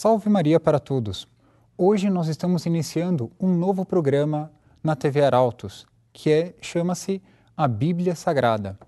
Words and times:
Salve 0.00 0.30
Maria 0.30 0.60
para 0.60 0.78
todos! 0.78 1.26
Hoje 1.76 2.08
nós 2.08 2.28
estamos 2.28 2.66
iniciando 2.66 3.32
um 3.40 3.52
novo 3.52 3.84
programa 3.84 4.48
na 4.80 4.94
TV 4.94 5.24
Arautos, 5.24 5.88
que 6.12 6.30
é, 6.30 6.54
chama-se 6.60 7.20
A 7.56 7.66
Bíblia 7.66 8.14
Sagrada. 8.14 8.78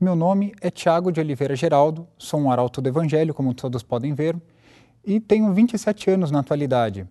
Meu 0.00 0.14
nome 0.14 0.54
é 0.60 0.70
Tiago 0.70 1.10
de 1.10 1.18
Oliveira 1.18 1.56
Geraldo, 1.56 2.06
sou 2.16 2.38
um 2.38 2.48
arauto 2.48 2.80
do 2.80 2.88
Evangelho, 2.88 3.34
como 3.34 3.52
todos 3.52 3.82
podem 3.82 4.14
ver, 4.14 4.40
e 5.04 5.18
tenho 5.18 5.52
27 5.52 6.12
anos 6.12 6.30
na 6.30 6.38
atualidade. 6.38 7.08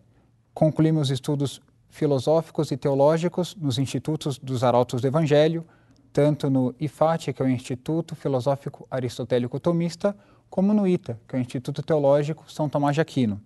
Concluí 0.54 0.93
meus 0.93 1.09
estudos 1.09 1.61
filosóficos 1.89 2.71
e 2.71 2.77
teológicos 2.77 3.54
nos 3.59 3.77
institutos 3.77 4.39
dos 4.39 4.63
arautos 4.63 5.02
do 5.02 5.07
Evangelho, 5.07 5.65
tanto 6.13 6.49
no 6.49 6.74
IFAT, 6.79 7.33
que 7.33 7.41
é 7.41 7.46
o 7.46 7.49
Instituto 7.49 8.15
Filosófico 8.15 8.88
Aristotélico 8.89 9.60
Tomista, 9.60 10.15
como 10.51 10.73
no 10.73 10.86
ITA, 10.86 11.18
que 11.25 11.36
é 11.36 11.39
o 11.39 11.41
Instituto 11.41 11.82
Teológico 11.82 12.43
São 12.51 12.68
Tomás 12.68 12.93
de 12.93 13.01
Aquino. 13.01 13.41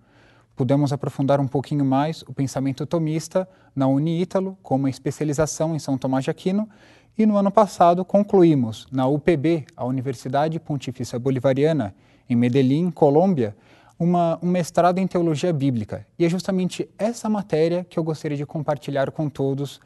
Pudemos 0.56 0.92
aprofundar 0.92 1.40
um 1.40 1.48
pouquinho 1.48 1.86
mais 1.86 2.24
o 2.24 2.34
pensamento 2.34 2.84
tomista 2.86 3.48
na 3.76 3.88
Uniítalo, 3.88 4.58
com 4.64 4.76
uma 4.76 4.90
especialização 4.90 5.76
em 5.76 5.80
São 5.80 6.00
Tomás 6.00 6.24
de 6.24 6.32
Aquino, 6.32 6.68
e 7.16 7.26
no 7.26 7.38
ano 7.38 7.52
passado 7.52 8.04
concluímos 8.04 8.88
na 8.92 9.08
UPB, 9.08 9.68
a 9.78 9.86
Universidade 9.86 10.60
Pontifícia 10.60 11.20
Bolivariana, 11.20 11.94
em 12.28 12.36
Medellín, 12.36 12.90
Colômbia, 12.90 13.56
uma, 14.00 14.40
um 14.42 14.50
mestrado 14.50 14.98
em 14.98 15.06
teologia 15.06 15.54
bíblica. 15.54 16.08
E 16.18 16.26
é 16.26 16.30
justamente 16.30 16.90
essa 16.98 17.30
matéria 17.30 17.86
que 17.88 18.00
eu 18.00 18.04
gostaria 18.04 18.36
de 18.36 18.46
compartilhar 18.48 19.12
com 19.12 19.30
todos 19.30 19.80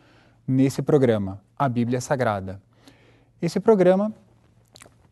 nesse 0.47 0.81
programa, 0.81 1.41
a 1.57 1.67
Bíblia 1.67 1.99
Sagrada. 1.99 2.61
Esse 3.41 3.59
programa 3.59 4.13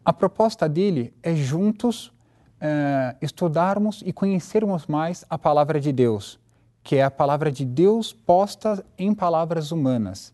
a 0.08 0.14
proposta 0.14 0.70
dele 0.70 1.14
é 1.22 1.36
juntos 1.36 2.14
é, 2.62 3.14
estudarmos 3.22 4.02
e 4.06 4.14
conhecermos 4.14 4.88
mais 4.88 5.26
a 5.30 5.38
palavra 5.38 5.82
de 5.82 5.92
Deus, 5.92 6.40
que 6.82 6.96
é 6.96 7.04
a 7.04 7.12
palavra 7.12 7.52
de 7.52 7.66
Deus 7.66 8.14
posta 8.14 8.86
em 8.98 9.14
palavras 9.14 9.70
humanas. 9.70 10.34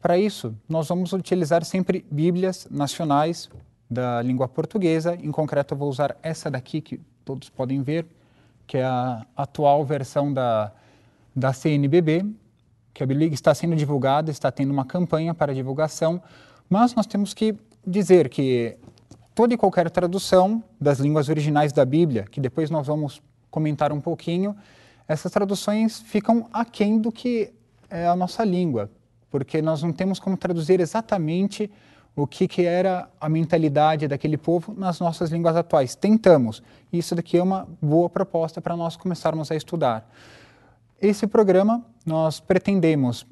Para 0.00 0.16
isso, 0.16 0.56
nós 0.66 0.88
vamos 0.88 1.12
utilizar 1.12 1.62
sempre 1.62 2.06
Bíblias 2.10 2.66
nacionais 2.70 3.50
da 3.90 4.22
língua 4.22 4.48
portuguesa. 4.48 5.14
Em 5.14 5.30
concreto, 5.30 5.74
eu 5.74 5.78
vou 5.78 5.90
usar 5.90 6.16
essa 6.22 6.50
daqui 6.50 6.80
que 6.80 6.98
todos 7.22 7.50
podem 7.50 7.82
ver, 7.82 8.06
que 8.66 8.78
é 8.78 8.84
a 8.84 9.26
atual 9.36 9.84
versão 9.84 10.32
da, 10.32 10.72
da 11.36 11.52
CNBB, 11.52 12.24
que 12.94 13.02
a 13.02 13.06
Bíblia 13.06 13.28
está 13.28 13.54
sendo 13.54 13.76
divulgada, 13.76 14.30
está 14.30 14.50
tendo 14.50 14.70
uma 14.70 14.86
campanha 14.86 15.34
para 15.34 15.52
divulgação, 15.52 16.22
mas 16.66 16.94
nós 16.94 17.06
temos 17.06 17.34
que 17.34 17.54
dizer 17.86 18.30
que 18.30 18.78
toda 19.34 19.54
e 19.54 19.56
qualquer 19.56 19.90
tradução 19.90 20.62
das 20.80 20.98
línguas 20.98 21.28
originais 21.28 21.72
da 21.72 21.84
Bíblia, 21.84 22.24
que 22.30 22.40
depois 22.40 22.70
nós 22.70 22.86
vamos 22.86 23.22
comentar 23.50 23.92
um 23.92 24.00
pouquinho, 24.00 24.56
essas 25.06 25.30
traduções 25.32 26.00
ficam 26.00 26.48
aquém 26.52 26.98
do 26.98 27.12
que 27.12 27.52
é 27.90 28.06
a 28.06 28.16
nossa 28.16 28.44
língua, 28.44 28.90
porque 29.30 29.60
nós 29.60 29.82
não 29.82 29.92
temos 29.92 30.18
como 30.18 30.36
traduzir 30.36 30.80
exatamente 30.80 31.70
o 32.14 32.26
que, 32.26 32.46
que 32.46 32.64
era 32.64 33.08
a 33.20 33.28
mentalidade 33.28 34.06
daquele 34.06 34.36
povo 34.36 34.74
nas 34.76 35.00
nossas 35.00 35.30
línguas 35.30 35.56
atuais. 35.56 35.94
Tentamos. 35.94 36.62
Isso 36.92 37.14
daqui 37.14 37.38
é 37.38 37.42
uma 37.42 37.66
boa 37.80 38.08
proposta 38.08 38.60
para 38.60 38.76
nós 38.76 38.96
começarmos 38.96 39.50
a 39.50 39.56
estudar. 39.56 40.10
Esse 41.00 41.26
programa 41.26 41.84
nós 42.04 42.38
pretendemos 42.38 43.26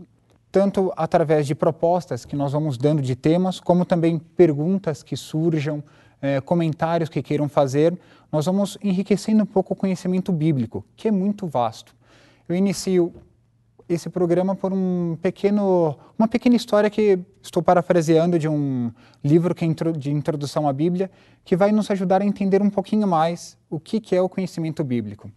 tanto 0.50 0.92
através 0.96 1.46
de 1.46 1.54
propostas 1.54 2.24
que 2.24 2.34
nós 2.34 2.52
vamos 2.52 2.76
dando 2.76 3.00
de 3.00 3.14
temas, 3.14 3.60
como 3.60 3.84
também 3.84 4.18
perguntas 4.18 5.02
que 5.02 5.16
surjam, 5.16 5.82
é, 6.20 6.40
comentários 6.40 7.08
que 7.08 7.22
queiram 7.22 7.48
fazer, 7.48 7.98
nós 8.30 8.46
vamos 8.46 8.76
enriquecendo 8.82 9.42
um 9.42 9.46
pouco 9.46 9.72
o 9.72 9.76
conhecimento 9.76 10.32
bíblico, 10.32 10.84
que 10.96 11.08
é 11.08 11.10
muito 11.10 11.46
vasto. 11.46 11.94
Eu 12.48 12.54
inicio 12.54 13.12
esse 13.88 14.08
programa 14.08 14.54
por 14.54 14.72
um 14.72 15.16
pequeno, 15.20 15.96
uma 16.16 16.28
pequena 16.28 16.54
história 16.54 16.88
que 16.88 17.18
estou 17.42 17.62
parafraseando 17.62 18.38
de 18.38 18.48
um 18.48 18.92
livro 19.22 19.54
que 19.54 19.66
de 19.96 20.10
introdução 20.10 20.68
à 20.68 20.72
Bíblia, 20.72 21.10
que 21.44 21.56
vai 21.56 21.72
nos 21.72 21.90
ajudar 21.90 22.22
a 22.22 22.24
entender 22.24 22.62
um 22.62 22.70
pouquinho 22.70 23.06
mais 23.08 23.58
o 23.68 23.80
que 23.80 24.14
é 24.14 24.22
o 24.22 24.28
conhecimento 24.28 24.84
bíblico. 24.84 25.30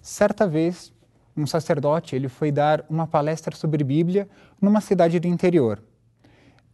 Certa 0.00 0.46
vez, 0.46 0.92
um 1.36 1.46
sacerdote, 1.46 2.16
ele 2.16 2.28
foi 2.28 2.50
dar 2.50 2.84
uma 2.88 3.06
palestra 3.06 3.54
sobre 3.56 3.84
Bíblia 3.84 4.28
numa 4.60 4.80
cidade 4.80 5.18
do 5.18 5.26
interior. 5.26 5.82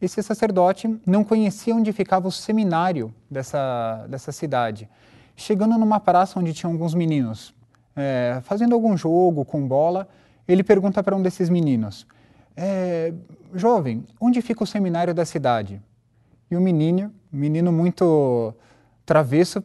Esse 0.00 0.22
sacerdote 0.22 1.00
não 1.06 1.24
conhecia 1.24 1.74
onde 1.74 1.92
ficava 1.92 2.28
o 2.28 2.32
seminário 2.32 3.14
dessa, 3.30 4.06
dessa 4.08 4.32
cidade. 4.32 4.88
Chegando 5.34 5.78
numa 5.78 6.00
praça 6.00 6.38
onde 6.38 6.52
tinha 6.52 6.70
alguns 6.70 6.94
meninos 6.94 7.54
é, 7.96 8.40
fazendo 8.42 8.74
algum 8.74 8.94
jogo 8.96 9.44
com 9.44 9.66
bola, 9.66 10.06
ele 10.46 10.62
pergunta 10.62 11.02
para 11.02 11.16
um 11.16 11.22
desses 11.22 11.48
meninos: 11.48 12.06
é, 12.54 13.12
Jovem, 13.54 14.04
onde 14.20 14.42
fica 14.42 14.62
o 14.62 14.66
seminário 14.66 15.14
da 15.14 15.24
cidade? 15.24 15.80
E 16.50 16.56
o 16.56 16.60
menino, 16.60 17.12
menino 17.32 17.72
muito 17.72 18.54
travesso, 19.06 19.64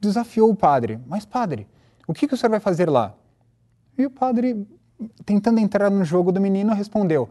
desafiou 0.00 0.50
o 0.50 0.56
padre: 0.56 0.98
Mas, 1.06 1.26
padre, 1.26 1.68
o 2.08 2.14
que, 2.14 2.26
que 2.26 2.34
o 2.34 2.36
senhor 2.36 2.50
vai 2.50 2.60
fazer 2.60 2.88
lá? 2.88 3.14
E 3.98 4.04
o 4.04 4.10
padre, 4.10 4.66
tentando 5.24 5.58
entrar 5.58 5.90
no 5.90 6.04
jogo 6.04 6.30
do 6.30 6.40
menino, 6.40 6.74
respondeu: 6.74 7.28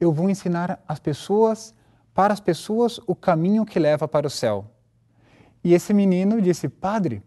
Eu 0.00 0.12
vou 0.12 0.28
ensinar 0.28 0.82
as 0.86 0.98
pessoas, 0.98 1.74
para 2.14 2.32
as 2.32 2.40
pessoas, 2.40 3.00
o 3.06 3.14
caminho 3.14 3.64
que 3.64 3.78
leva 3.78 4.08
para 4.08 4.26
o 4.26 4.30
céu. 4.30 4.66
E 5.62 5.74
esse 5.74 5.94
menino 5.94 6.40
disse: 6.40 6.68
Padre, 6.68 7.22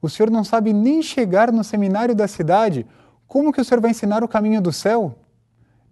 o 0.00 0.08
senhor 0.08 0.30
não 0.30 0.42
sabe 0.42 0.72
nem 0.72 1.02
chegar 1.02 1.52
no 1.52 1.62
seminário 1.62 2.14
da 2.14 2.26
cidade, 2.26 2.86
como 3.26 3.52
que 3.52 3.60
o 3.60 3.64
senhor 3.64 3.80
vai 3.80 3.92
ensinar 3.92 4.24
o 4.24 4.28
caminho 4.28 4.60
do 4.60 4.72
céu? 4.72 5.14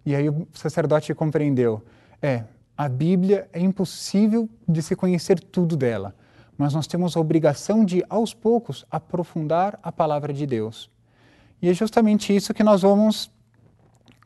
E 0.04 0.14
aí 0.14 0.28
o 0.28 0.46
sacerdote 0.52 1.14
compreendeu: 1.14 1.82
É, 2.20 2.44
a 2.76 2.88
Bíblia 2.88 3.48
é 3.52 3.60
impossível 3.60 4.48
de 4.68 4.82
se 4.82 4.96
conhecer 4.96 5.38
tudo 5.38 5.76
dela, 5.76 6.14
mas 6.56 6.74
nós 6.74 6.86
temos 6.86 7.16
a 7.16 7.20
obrigação 7.20 7.84
de, 7.84 8.04
aos 8.08 8.34
poucos, 8.34 8.84
aprofundar 8.90 9.78
a 9.82 9.92
palavra 9.92 10.32
de 10.32 10.46
Deus. 10.46 10.90
E 11.62 11.68
é 11.68 11.74
justamente 11.74 12.34
isso 12.34 12.54
que 12.54 12.62
nós 12.62 12.82
vamos 12.82 13.30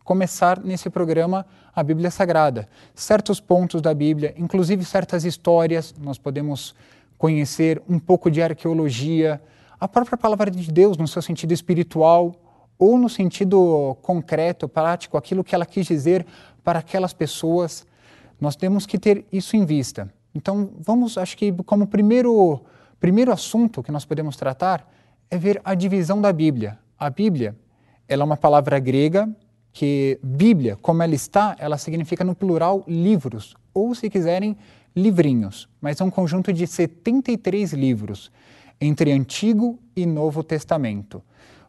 começar 0.05 0.61
nesse 0.61 0.89
programa 0.89 1.45
a 1.75 1.83
Bíblia 1.83 2.11
Sagrada. 2.11 2.69
Certos 2.95 3.41
pontos 3.41 3.83
da 3.83 3.93
Bíblia, 3.93 4.35
inclusive 4.37 4.85
certas 4.85 5.25
histórias, 5.25 5.95
nós 6.01 6.19
podemos 6.19 6.75
conhecer 7.19 7.83
um 7.89 7.99
pouco 7.99 8.31
de 8.31 8.41
arqueologia, 8.41 9.43
a 9.81 9.89
própria 9.89 10.17
palavra 10.17 10.51
de 10.51 10.71
Deus 10.71 10.97
no 10.97 11.09
seu 11.09 11.21
sentido 11.21 11.53
espiritual 11.53 12.35
ou 12.79 12.99
no 12.99 13.09
sentido 13.09 13.97
concreto, 14.03 14.69
prático, 14.69 15.17
aquilo 15.17 15.43
que 15.43 15.55
ela 15.55 15.67
quis 15.67 15.87
dizer 15.87 16.25
para 16.63 16.79
aquelas 16.79 17.13
pessoas. 17.13 17.87
Nós 18.41 18.57
temos 18.57 18.87
que 18.87 18.99
ter 18.99 19.25
isso 19.33 19.57
em 19.57 19.65
vista. 19.65 20.13
Então, 20.35 20.71
vamos, 20.79 21.17
acho 21.19 21.37
que 21.37 21.53
como 21.65 21.87
primeiro 21.87 22.61
primeiro 23.01 23.33
assunto 23.33 23.83
que 23.83 23.93
nós 23.93 24.05
podemos 24.05 24.37
tratar 24.37 24.91
é 25.31 25.37
ver 25.37 25.61
a 25.65 25.75
divisão 25.75 26.23
da 26.23 26.33
Bíblia, 26.33 26.79
a 26.99 27.11
Bíblia, 27.11 27.57
ela 28.09 28.23
é 28.23 28.25
uma 28.25 28.37
palavra 28.37 28.79
grega 28.79 29.29
que 29.73 30.19
Bíblia, 30.23 30.77
como 30.81 31.03
ela 31.03 31.15
está, 31.15 31.57
ela 31.59 31.77
significa 31.77 32.23
no 32.23 32.35
plural 32.35 32.85
livros, 32.87 33.57
ou 33.73 33.95
se 33.95 34.09
quiserem, 34.09 34.57
livrinhos, 34.95 35.69
mas 35.81 36.01
é 36.01 36.05
um 36.05 36.11
conjunto 36.11 36.53
de 36.53 36.67
73 36.67 37.73
livros 37.73 38.31
entre 38.81 39.11
Antigo 39.11 39.79
e 39.97 40.07
Novo 40.07 40.45
Testamento. 40.45 41.23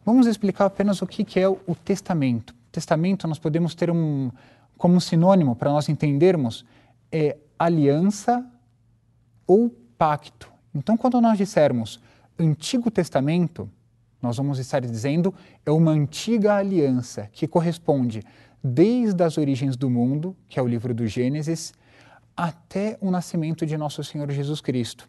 Vamos 0.06 0.28
explicar 0.28 0.66
apenas 0.66 1.02
o 1.02 1.08
que 1.08 1.40
é 1.40 1.50
o 1.50 1.76
testamento. 1.84 2.54
Testamento 2.72 3.28
nós 3.28 3.40
podemos 3.40 3.74
ter 3.74 3.90
um 3.90 4.30
como 4.78 5.00
sinônimo 5.02 5.56
para 5.56 5.72
nós 5.72 5.90
entendermos 5.90 6.66
é 7.12 7.38
aliança 7.58 8.46
ou 9.48 9.70
pacto. 9.98 10.52
Então, 10.74 10.98
quando 10.98 11.20
nós 11.22 11.38
dissermos 11.38 12.00
Antigo 12.38 12.92
Testamento, 12.92 13.70
nós 14.26 14.38
vamos 14.38 14.58
estar 14.58 14.82
dizendo 14.82 15.32
é 15.64 15.70
uma 15.70 15.92
antiga 15.92 16.56
aliança 16.56 17.30
que 17.32 17.48
corresponde 17.48 18.24
desde 18.64 19.24
as 19.24 19.38
origens 19.38 19.78
do 19.78 19.88
mundo, 19.88 20.36
que 20.50 20.60
é 20.60 20.64
o 20.64 20.68
livro 20.68 20.96
do 20.96 21.06
Gênesis, 21.06 21.72
até 22.36 22.98
o 23.00 23.12
nascimento 23.12 23.68
de 23.68 23.78
nosso 23.78 24.04
Senhor 24.04 24.30
Jesus 24.32 24.62
Cristo. 24.62 25.08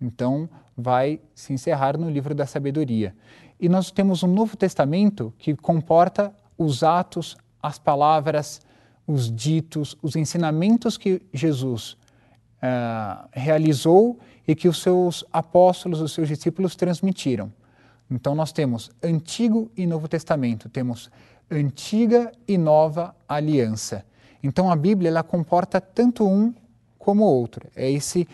Então, 0.00 0.48
vai 0.76 1.20
se 1.34 1.52
encerrar 1.52 1.98
no 1.98 2.08
livro 2.08 2.32
da 2.32 2.46
sabedoria. 2.46 3.12
E 3.58 3.68
nós 3.68 3.90
temos 3.90 4.22
um 4.22 4.28
Novo 4.28 4.56
Testamento 4.56 5.34
que 5.36 5.56
comporta 5.56 6.32
os 6.56 6.84
atos, 6.84 7.36
as 7.60 7.76
palavras, 7.76 8.60
os 9.04 9.34
ditos, 9.34 9.98
os 10.00 10.14
ensinamentos 10.14 10.96
que 10.96 11.20
Jesus 11.32 11.94
uh, 12.62 13.28
realizou 13.32 14.20
e 14.46 14.54
que 14.54 14.68
os 14.68 14.80
seus 14.80 15.24
apóstolos, 15.32 16.00
os 16.00 16.12
seus 16.12 16.28
discípulos 16.28 16.76
transmitiram. 16.76 17.52
Então 18.10 18.34
nós 18.34 18.52
temos 18.52 18.90
Antigo 19.02 19.70
e 19.76 19.86
Novo 19.86 20.08
Testamento, 20.08 20.68
temos 20.68 21.10
Antiga 21.50 22.32
e 22.46 22.56
Nova 22.56 23.14
Aliança. 23.28 24.04
Então 24.42 24.70
a 24.70 24.76
Bíblia 24.76 25.08
ela 25.08 25.22
comporta 25.22 25.80
tanto 25.80 26.26
um 26.26 26.54
como 26.98 27.24
outro. 27.24 27.68
É 27.74 27.90
esse 27.90 28.26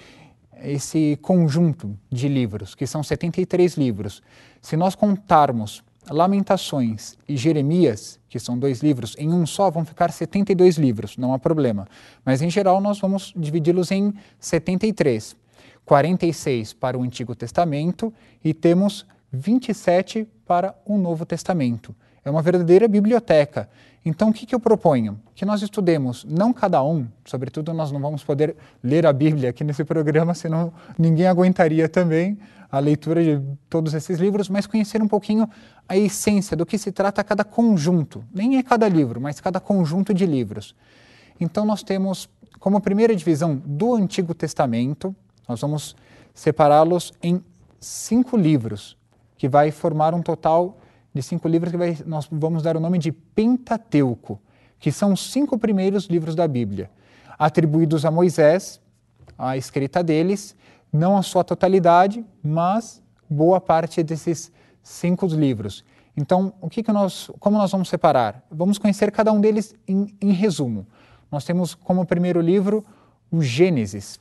esse 0.62 1.18
conjunto 1.20 1.98
de 2.10 2.28
livros, 2.28 2.74
que 2.74 2.86
são 2.86 3.02
73 3.02 3.76
livros. 3.76 4.22
Se 4.62 4.76
nós 4.76 4.94
contarmos 4.94 5.82
Lamentações 6.10 7.16
e 7.26 7.36
Jeremias, 7.36 8.20
que 8.28 8.38
são 8.38 8.58
dois 8.58 8.80
livros, 8.82 9.16
em 9.18 9.32
um 9.32 9.46
só 9.46 9.70
vão 9.70 9.84
ficar 9.84 10.12
72 10.12 10.76
livros, 10.76 11.16
não 11.16 11.32
há 11.32 11.38
problema. 11.38 11.88
Mas 12.24 12.42
em 12.42 12.50
geral 12.50 12.80
nós 12.80 12.98
vamos 12.98 13.32
dividi-los 13.36 13.90
em 13.90 14.12
73. 14.38 15.36
46 15.84 16.72
para 16.72 16.98
o 16.98 17.02
Antigo 17.02 17.34
Testamento 17.34 18.12
e 18.42 18.54
temos 18.54 19.06
27 19.34 20.28
para 20.46 20.74
o 20.84 20.96
Novo 20.96 21.26
Testamento. 21.26 21.94
É 22.24 22.30
uma 22.30 22.40
verdadeira 22.40 22.88
biblioteca. 22.88 23.68
Então, 24.04 24.28
o 24.30 24.32
que, 24.32 24.54
eu 24.54 24.60
proponho? 24.60 25.18
Que 25.34 25.44
nós 25.44 25.62
estudemos, 25.62 26.24
não 26.24 26.52
cada 26.52 26.82
um, 26.82 27.06
sobretudo 27.24 27.72
nós 27.72 27.90
não 27.90 28.00
vamos 28.00 28.22
poder 28.22 28.54
ler 28.82 29.06
a 29.06 29.12
Bíblia 29.12 29.50
aqui 29.50 29.64
nesse 29.64 29.84
programa, 29.84 30.34
senão 30.34 30.72
ninguém 30.98 31.26
aguentaria 31.26 31.88
também 31.88 32.38
a 32.70 32.78
leitura 32.78 33.22
de 33.22 33.40
todos 33.68 33.94
esses 33.94 34.18
livros, 34.18 34.48
mas 34.48 34.66
conhecer 34.66 35.00
um 35.00 35.08
pouquinho 35.08 35.48
a 35.88 35.96
essência 35.96 36.56
do 36.56 36.66
que 36.66 36.76
se 36.76 36.92
trata 36.92 37.24
cada 37.24 37.44
conjunto. 37.44 38.24
Nem 38.34 38.58
é 38.58 38.62
cada 38.62 38.88
livro, 38.88 39.20
mas 39.20 39.40
cada 39.40 39.60
conjunto 39.60 40.12
de 40.12 40.26
livros. 40.26 40.74
Então, 41.40 41.64
nós 41.64 41.82
temos 41.82 42.28
como 42.58 42.80
primeira 42.80 43.14
divisão 43.14 43.56
do 43.56 43.94
Antigo 43.94 44.34
Testamento, 44.34 45.14
nós 45.48 45.60
vamos 45.60 45.94
separá-los 46.34 47.12
em 47.22 47.42
cinco 47.78 48.36
livros, 48.36 48.96
que 49.44 49.48
vai 49.48 49.70
formar 49.70 50.14
um 50.14 50.22
total 50.22 50.78
de 51.12 51.22
cinco 51.22 51.46
livros 51.46 51.70
que 51.70 51.76
vai, 51.76 51.98
nós 52.06 52.26
vamos 52.32 52.62
dar 52.62 52.78
o 52.78 52.80
nome 52.80 52.98
de 52.98 53.12
Pentateuco, 53.12 54.40
que 54.80 54.90
são 54.90 55.12
os 55.12 55.30
cinco 55.30 55.58
primeiros 55.58 56.06
livros 56.06 56.34
da 56.34 56.48
Bíblia, 56.48 56.90
atribuídos 57.38 58.06
a 58.06 58.10
Moisés, 58.10 58.80
a 59.36 59.54
escrita 59.54 60.02
deles, 60.02 60.56
não 60.90 61.14
a 61.14 61.22
sua 61.22 61.44
totalidade, 61.44 62.24
mas 62.42 63.02
boa 63.28 63.60
parte 63.60 64.02
desses 64.02 64.50
cinco 64.82 65.26
livros. 65.26 65.84
Então, 66.16 66.54
o 66.58 66.70
que, 66.70 66.82
que 66.82 66.90
nós, 66.90 67.30
como 67.38 67.58
nós 67.58 67.70
vamos 67.70 67.90
separar? 67.90 68.42
Vamos 68.50 68.78
conhecer 68.78 69.12
cada 69.12 69.30
um 69.30 69.42
deles 69.42 69.74
em, 69.86 70.16
em 70.22 70.32
resumo. 70.32 70.86
Nós 71.30 71.44
temos 71.44 71.74
como 71.74 72.06
primeiro 72.06 72.40
livro 72.40 72.82
o 73.30 73.42
Gênesis. 73.42 74.18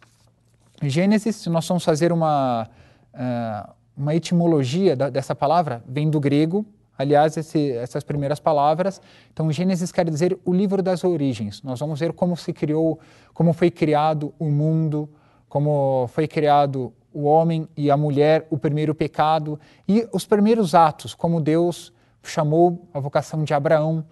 Gênesis, 0.82 1.38
se 1.38 1.50
nós 1.50 1.66
vamos 1.66 1.86
fazer 1.86 2.12
uma, 2.12 2.68
uh, 3.14 3.74
uma 3.96 4.16
etimologia 4.16 4.96
da, 4.96 5.10
dessa 5.10 5.36
palavra, 5.36 5.84
vem 5.88 6.10
do 6.10 6.20
grego, 6.20 6.66
aliás, 6.98 7.38
esse, 7.38 7.72
essas 7.72 8.04
primeiras 8.04 8.40
palavras. 8.40 9.02
Então, 9.32 9.52
Gênesis 9.52 9.92
quer 9.92 10.10
dizer 10.10 10.38
o 10.46 10.54
livro 10.54 10.82
das 10.82 11.04
origens. 11.04 11.62
Nós 11.62 11.80
vamos 11.80 12.00
ver 12.00 12.14
como 12.14 12.36
se 12.36 12.54
criou, 12.54 13.00
como 13.34 13.54
foi 13.54 13.70
criado 13.70 14.34
o 14.40 14.46
mundo, 14.46 15.10
como 15.48 16.08
foi 16.08 16.28
criado 16.28 16.94
o 17.14 17.26
homem 17.26 17.68
e 17.78 17.92
a 17.92 17.98
mulher, 17.98 18.48
o 18.50 18.58
primeiro 18.58 18.96
pecado 18.96 19.60
e 19.88 20.08
os 20.12 20.26
primeiros 20.26 20.74
atos, 20.74 21.14
como 21.14 21.40
Deus 21.40 21.94
chamou 22.24 22.88
a 22.94 23.00
vocação 23.00 23.44
de 23.44 23.54
Abraão. 23.54 24.04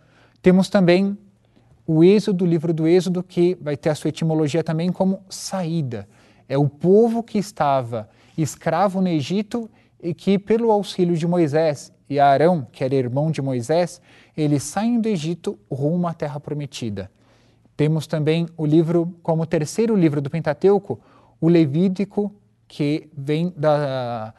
Temos 0.41 0.69
também 0.69 1.17
o 1.87 2.03
Êxodo, 2.03 2.45
o 2.45 2.47
livro 2.47 2.73
do 2.73 2.87
Êxodo, 2.87 3.23
que 3.23 3.57
vai 3.59 3.75
ter 3.75 3.89
a 3.89 3.95
sua 3.95 4.09
etimologia 4.09 4.63
também 4.63 4.91
como 4.91 5.21
saída. 5.29 6.07
É 6.47 6.57
o 6.57 6.69
povo 6.69 7.23
que 7.23 7.37
estava 7.37 8.09
escravo 8.41 9.01
no 9.01 9.07
Egito 9.07 9.69
e 10.01 10.13
que, 10.13 10.39
pelo 10.39 10.71
auxílio 10.71 11.15
de 11.15 11.27
Moisés 11.27 11.93
e 12.09 12.19
Arão, 12.19 12.67
que 12.71 12.83
era 12.83 12.95
irmão 12.95 13.31
de 13.31 13.41
Moisés, 13.41 14.01
eles 14.35 14.63
saem 14.63 14.99
do 14.99 15.07
Egito 15.07 15.57
rumo 15.71 16.07
à 16.07 16.13
Terra 16.13 16.39
Prometida. 16.39 17.09
Temos 17.77 18.07
também 18.07 18.47
o 18.57 18.65
livro, 18.65 19.15
como 19.23 19.45
terceiro 19.45 19.95
livro 19.95 20.21
do 20.21 20.29
Pentateuco, 20.29 20.99
o 21.39 21.47
Levítico, 21.47 22.33
que 22.67 23.09
vem 23.15 23.53
da, 23.55 24.33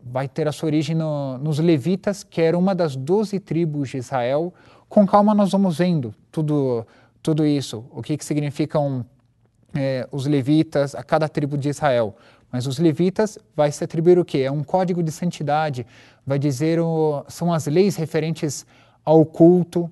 vai 0.00 0.28
ter 0.28 0.48
a 0.48 0.52
sua 0.52 0.68
origem 0.68 0.94
no, 0.94 1.38
nos 1.38 1.58
Levitas, 1.58 2.22
que 2.22 2.40
era 2.40 2.56
uma 2.56 2.74
das 2.74 2.96
doze 2.96 3.40
tribos 3.40 3.90
de 3.90 3.98
Israel. 3.98 4.52
Com 4.88 5.06
calma 5.06 5.34
nós 5.34 5.50
vamos 5.50 5.78
vendo 5.78 6.14
tudo, 6.30 6.86
tudo 7.22 7.44
isso, 7.44 7.84
o 7.90 8.02
que, 8.02 8.16
que 8.16 8.24
significam 8.24 9.04
é, 9.74 10.08
os 10.10 10.26
Levitas, 10.26 10.94
a 10.94 11.02
cada 11.02 11.28
tribo 11.28 11.58
de 11.58 11.68
Israel. 11.68 12.16
Mas 12.50 12.66
os 12.66 12.78
levitas 12.78 13.38
vai 13.54 13.70
se 13.70 13.82
atribuir 13.82 14.18
o 14.18 14.24
quê? 14.24 14.38
É 14.38 14.50
um 14.50 14.62
código 14.62 15.02
de 15.02 15.10
santidade, 15.10 15.86
vai 16.26 16.38
dizer 16.38 16.80
o, 16.80 17.24
são 17.28 17.52
as 17.52 17.66
leis 17.66 17.96
referentes 17.96 18.64
ao 19.04 19.24
culto 19.24 19.90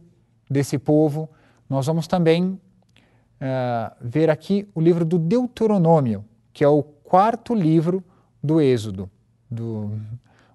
desse 0.48 0.78
povo. 0.78 1.28
Nós 1.68 1.86
vamos 1.86 2.06
também 2.06 2.44
uh, 2.44 3.94
ver 4.00 4.30
aqui 4.30 4.68
o 4.74 4.80
livro 4.80 5.04
do 5.04 5.18
Deuteronômio, 5.18 6.24
que 6.52 6.64
é 6.64 6.68
o 6.68 6.82
quarto 6.82 7.54
livro 7.54 8.02
do 8.42 8.60
Êxodo, 8.60 9.10
do, 9.50 9.90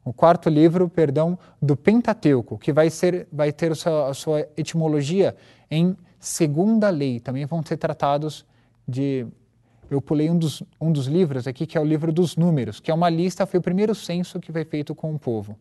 o 0.03 0.13
quarto 0.13 0.49
livro, 0.49 0.89
perdão, 0.89 1.37
do 1.61 1.75
Pentateuco, 1.75 2.57
que 2.57 2.73
vai 2.73 2.89
ser, 2.89 3.27
vai 3.31 3.51
ter 3.51 3.71
a 3.71 3.75
sua, 3.75 4.09
a 4.09 4.13
sua 4.13 4.47
etimologia 4.57 5.35
em 5.69 5.95
segunda 6.19 6.89
lei. 6.89 7.19
Também 7.19 7.45
vão 7.45 7.63
ser 7.63 7.77
tratados 7.77 8.45
de 8.87 9.27
eu 9.89 10.01
pulei 10.01 10.29
um 10.29 10.37
dos, 10.37 10.63
um 10.79 10.91
dos 10.91 11.07
livros 11.07 11.47
aqui, 11.47 11.65
que 11.65 11.77
é 11.77 11.81
o 11.81 11.85
livro 11.85 12.11
dos 12.11 12.35
números, 12.35 12.79
que 12.79 12.91
é 12.91 12.93
uma 12.93 13.09
lista, 13.09 13.45
foi 13.45 13.59
o 13.59 13.63
primeiro 13.63 13.95
censo 13.95 14.39
que 14.39 14.51
foi 14.51 14.63
feito 14.63 14.93
com 14.93 15.13
o 15.13 15.19
povo. 15.19 15.57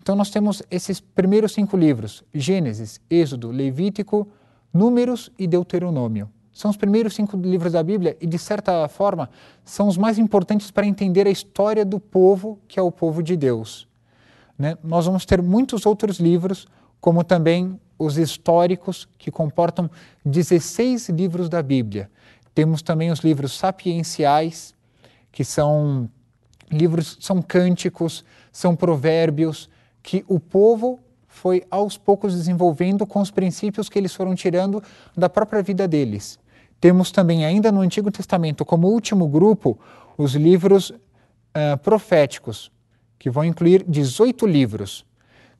Então 0.00 0.16
nós 0.16 0.30
temos 0.30 0.62
esses 0.70 1.00
primeiros 1.00 1.52
cinco 1.52 1.76
livros, 1.76 2.24
Gênesis, 2.34 3.00
Êxodo, 3.08 3.50
Levítico, 3.50 4.26
Números 4.72 5.30
e 5.38 5.46
Deuteronômio. 5.46 6.28
São 6.52 6.70
os 6.70 6.76
primeiros 6.76 7.14
cinco 7.14 7.36
livros 7.36 7.72
da 7.72 7.82
Bíblia 7.82 8.16
e, 8.20 8.26
de 8.26 8.38
certa 8.38 8.86
forma, 8.88 9.30
são 9.64 9.88
os 9.88 9.96
mais 9.96 10.18
importantes 10.18 10.70
para 10.70 10.86
entender 10.86 11.26
a 11.26 11.30
história 11.30 11.84
do 11.84 11.98
povo, 11.98 12.58
que 12.68 12.78
é 12.78 12.82
o 12.82 12.90
povo 12.90 13.22
de 13.22 13.36
Deus. 13.36 13.88
Né? 14.58 14.76
Nós 14.82 15.06
vamos 15.06 15.24
ter 15.24 15.40
muitos 15.40 15.86
outros 15.86 16.18
livros, 16.18 16.66
como 17.00 17.24
também 17.24 17.80
os 17.98 18.18
históricos, 18.18 19.08
que 19.16 19.30
comportam 19.30 19.90
16 20.24 21.08
livros 21.08 21.48
da 21.48 21.62
Bíblia. 21.62 22.10
Temos 22.54 22.82
também 22.82 23.10
os 23.10 23.20
livros 23.20 23.52
sapienciais, 23.56 24.74
que 25.30 25.44
são 25.44 26.08
livros, 26.70 27.16
são 27.20 27.40
cânticos, 27.40 28.24
são 28.50 28.76
provérbios, 28.76 29.68
que 30.02 30.24
o 30.28 30.38
povo 30.38 31.00
foi 31.26 31.64
aos 31.70 31.96
poucos 31.96 32.34
desenvolvendo 32.34 33.06
com 33.06 33.20
os 33.20 33.30
princípios 33.30 33.88
que 33.88 33.98
eles 33.98 34.14
foram 34.14 34.34
tirando 34.34 34.82
da 35.16 35.30
própria 35.30 35.62
vida 35.62 35.88
deles. 35.88 36.38
Temos 36.78 37.10
também, 37.10 37.44
ainda 37.44 37.72
no 37.72 37.80
Antigo 37.80 38.10
Testamento, 38.10 38.64
como 38.64 38.88
último 38.88 39.26
grupo, 39.28 39.78
os 40.18 40.34
livros 40.34 40.90
uh, 40.90 41.78
proféticos, 41.82 42.70
que 43.18 43.30
vão 43.30 43.44
incluir 43.44 43.84
18 43.88 44.46
livros. 44.46 45.06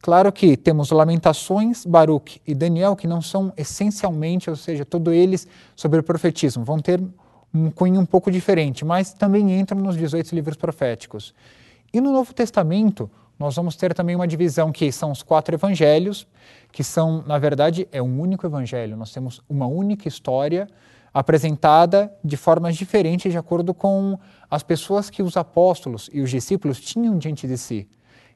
Claro 0.02 0.32
que 0.32 0.56
temos 0.56 0.90
Lamentações, 0.90 1.87
Baruch 1.87 2.42
e 2.44 2.56
Daniel, 2.56 2.97
que 2.97 3.06
não 3.06 3.23
são 3.23 3.52
essencialmente, 3.56 4.50
ou 4.50 4.56
seja, 4.56 4.85
todos 4.85 5.14
eles 5.14 5.47
sobre 5.76 6.00
o 6.00 6.02
profetismo, 6.02 6.64
vão 6.64 6.80
ter 6.80 7.00
um 7.54 7.71
cunho 7.71 8.00
um 8.00 8.04
pouco 8.04 8.28
diferente, 8.28 8.85
mas 8.85 9.14
também 9.14 9.61
entram 9.61 9.78
nos 9.78 9.97
18 9.97 10.35
livros 10.35 10.56
proféticos. 10.56 11.32
E 11.94 12.00
no 12.00 12.11
Novo 12.11 12.35
Testamento, 12.35 13.09
nós 13.38 13.54
vamos 13.54 13.76
ter 13.76 13.94
também 13.94 14.16
uma 14.16 14.26
divisão 14.26 14.73
que 14.73 14.90
são 14.90 15.12
os 15.12 15.23
quatro 15.23 15.54
evangelhos, 15.54 16.26
que 16.73 16.82
são, 16.82 17.23
na 17.25 17.38
verdade, 17.38 17.87
é 17.92 18.02
um 18.02 18.21
único 18.21 18.44
evangelho. 18.44 18.97
Nós 18.97 19.12
temos 19.12 19.40
uma 19.49 19.68
única 19.68 20.09
história 20.09 20.66
apresentada 21.14 22.12
de 22.25 22.37
formas 22.37 22.75
diferentes 22.75 23.30
de 23.30 23.38
acordo 23.38 23.73
com 23.73 24.18
as 24.50 24.64
pessoas 24.64 25.09
que 25.09 25.23
os 25.23 25.37
apóstolos 25.37 26.11
e 26.12 26.21
os 26.21 26.30
discípulos 26.30 26.80
tinham 26.80 27.16
diante 27.18 27.47
de 27.47 27.56
si. 27.56 27.88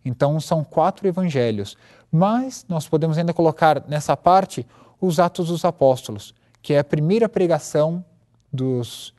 Então, 0.07 0.39
são 0.39 0.63
quatro 0.63 1.09
evangelhos. 1.09 1.77
Mas 2.13 2.65
nós 2.69 2.89
podemos 2.89 3.19
ainda 3.19 3.35
colocar 3.35 3.83
nessa 3.89 4.17
parte 4.17 4.65
os 5.01 5.19
Atos 5.19 5.49
dos 5.49 5.65
Apóstolos, 5.65 6.33
que 6.63 6.73
é 6.75 6.79
a 6.79 6.85
primeira 6.85 7.29
pregação 7.29 8.05
dos, 8.53 9.13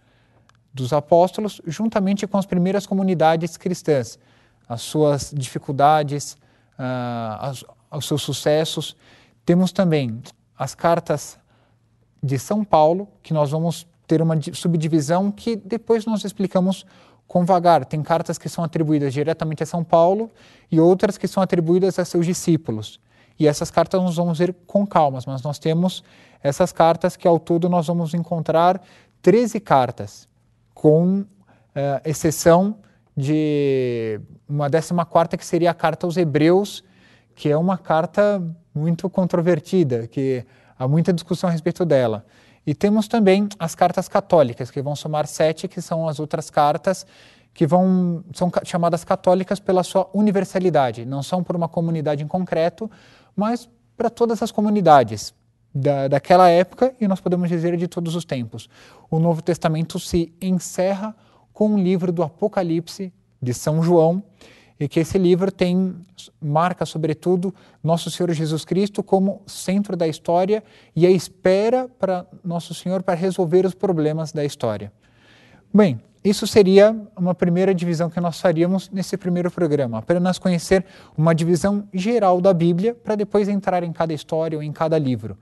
dos 0.74 0.94
apóstolos, 0.94 1.62
juntamente 1.68 2.26
com 2.26 2.38
as 2.38 2.46
primeiras 2.46 2.88
comunidades 2.88 3.58
cristãs, 3.58 4.18
as 4.68 4.82
suas 4.82 5.34
dificuldades, 5.36 6.38
uh, 6.80 7.38
as, 7.42 7.66
os 7.92 8.08
seus 8.08 8.22
sucessos. 8.22 8.96
Temos 9.46 9.74
também 9.74 10.22
as 10.58 10.74
cartas 10.74 11.38
de 12.24 12.40
São 12.40 12.64
Paulo, 12.64 13.10
que 13.22 13.34
nós 13.34 13.52
vamos 13.52 13.86
ter 14.08 14.22
uma 14.22 14.36
subdivisão 14.54 15.32
que 15.32 15.58
depois 15.58 16.06
nós 16.06 16.24
explicamos 16.24 16.86
com 17.28 17.46
vagar. 17.46 17.86
Tem 17.86 18.02
cartas 18.02 18.38
que 18.38 18.48
são 18.48 18.64
atribuídas 18.64 19.14
diretamente 19.14 19.64
a 19.64 19.66
São 19.66 19.84
Paulo 19.84 20.32
e 20.72 20.80
outras 20.80 21.18
que 21.18 21.28
são 21.28 21.44
atribuídas 21.44 22.00
a 22.00 22.06
seus 22.06 22.26
discípulos. 22.26 23.00
E 23.40 23.48
essas 23.48 23.70
cartas 23.70 24.02
nós 24.02 24.16
vamos 24.16 24.40
ver 24.40 24.56
com 24.66 24.86
calmas, 24.86 25.26
mas 25.26 25.44
nós 25.44 25.60
temos 25.60 26.04
essas 26.42 26.72
cartas 26.72 27.16
que 27.16 27.28
ao 27.28 27.40
todo 27.40 27.70
nós 27.70 27.88
vamos 27.88 28.14
encontrar 28.14 28.82
13 29.22 29.60
cartas, 29.60 30.28
com 30.74 31.22
uh, 31.22 31.26
exceção 32.06 32.78
de 33.16 34.20
uma 34.48 34.70
décima 34.70 35.06
quarta 35.06 35.36
que 35.38 35.46
seria 35.46 35.72
a 35.72 35.74
carta 35.74 36.06
aos 36.06 36.18
Hebreus, 36.18 36.84
que 37.36 37.50
é 37.50 37.58
uma 37.58 37.78
carta 37.78 38.42
muito 38.74 39.10
controvertida, 39.10 40.08
que 40.08 40.46
há 40.78 40.88
muita 40.88 41.12
discussão 41.12 41.50
a 41.50 41.52
respeito 41.52 41.84
dela. 41.84 42.26
E 42.68 42.76
temos 42.76 43.08
também 43.08 43.48
as 43.58 43.74
cartas 43.74 44.10
católicas, 44.10 44.70
que 44.70 44.82
vão 44.82 44.94
somar 44.94 45.26
sete, 45.26 45.70
que 45.70 45.82
são 45.82 46.08
as 46.08 46.20
outras 46.20 46.50
cartas 46.50 47.08
que 47.54 47.66
vão 47.66 48.24
são 48.36 48.52
chamadas 48.64 49.04
católicas 49.04 49.60
pela 49.60 49.84
sua 49.84 50.08
universalidade, 50.14 51.06
não 51.06 51.24
são 51.24 51.44
por 51.44 51.56
uma 51.56 51.68
comunidade 51.68 52.24
em 52.24 52.28
concreto, 52.28 52.90
mas 53.36 53.68
para 53.98 54.12
todas 54.12 54.44
as 54.44 54.52
comunidades 54.52 55.34
da, 55.74 56.08
daquela 56.08 56.50
época 56.50 56.94
e 57.02 57.08
nós 57.08 57.20
podemos 57.20 57.50
dizer 57.50 57.76
de 57.76 57.88
todos 57.88 58.14
os 58.14 58.24
tempos. 58.24 58.70
O 59.10 59.18
Novo 59.18 59.42
Testamento 59.42 60.00
se 60.00 60.32
encerra 60.40 61.16
com 61.52 61.74
o 61.74 61.80
livro 61.80 62.12
do 62.12 62.22
Apocalipse 62.22 63.12
de 63.42 63.54
São 63.56 63.82
João 63.82 64.22
e 64.80 64.88
que 64.88 65.00
esse 65.00 65.18
livro 65.18 65.52
tem 65.52 65.96
marca 66.42 66.86
sobretudo 66.86 67.54
nosso 67.84 68.12
Senhor 68.12 68.32
Jesus 68.32 68.64
Cristo 68.64 69.02
como 69.02 69.42
centro 69.48 69.96
da 69.96 70.08
história 70.08 70.64
e 70.96 71.06
a 71.06 71.10
espera 71.10 71.90
para 72.00 72.26
nosso 72.44 72.74
Senhor 72.74 73.02
para 73.02 73.16
resolver 73.16 73.66
os 73.66 73.74
problemas 73.74 74.32
da 74.32 74.46
história. 74.46 74.92
Bem, 75.74 76.00
isso 76.24 76.46
seria 76.46 76.96
uma 77.16 77.34
primeira 77.34 77.74
divisão 77.74 78.10
que 78.10 78.20
nós 78.20 78.40
faríamos 78.40 78.90
nesse 78.90 79.16
primeiro 79.18 79.50
programa, 79.50 80.00
apenas 80.00 80.38
conhecer 80.38 80.86
uma 81.18 81.34
divisão 81.34 81.88
geral 81.94 82.42
da 82.42 82.54
Bíblia 82.54 82.94
para 82.94 83.16
depois 83.16 83.48
entrar 83.48 83.84
em 83.84 83.92
cada 83.92 84.14
história 84.14 84.58
ou 84.58 84.64
em 84.64 84.72
cada 84.72 84.98
livro. 84.98 85.38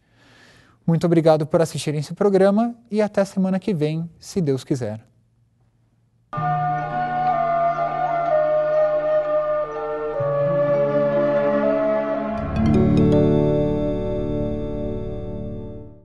Muito 0.85 1.07
obrigado 1.07 1.47
por 1.47 1.63
assistirem 1.63 2.01
esse 2.01 2.13
programa 2.13 2.75
e 2.91 3.01
até 3.01 3.25
semana 3.25 3.61
que 3.61 3.73
vem, 3.73 4.11
se 4.19 4.41
Deus 4.41 4.65
quiser. 4.65 5.12